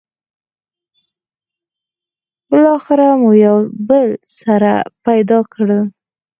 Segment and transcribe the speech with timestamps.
[2.49, 3.57] بالاخره مو یو
[3.87, 4.71] بل سره
[5.05, 5.79] پيدا کړل.